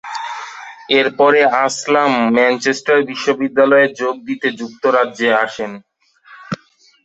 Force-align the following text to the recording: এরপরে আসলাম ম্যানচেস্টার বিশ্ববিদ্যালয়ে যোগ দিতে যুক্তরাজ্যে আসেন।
এরপরে 0.99 1.39
আসলাম 1.65 2.11
ম্যানচেস্টার 2.35 2.97
বিশ্ববিদ্যালয়ে 3.09 3.87
যোগ 4.01 4.15
দিতে 4.27 4.47
যুক্তরাজ্যে 4.59 5.29
আসেন। 5.43 5.71